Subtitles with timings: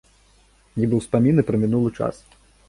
[0.79, 2.25] Нібы ўспаміны пра мінулы час.